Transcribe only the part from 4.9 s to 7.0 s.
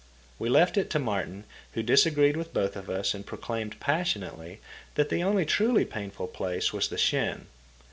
that the only truly painful place was the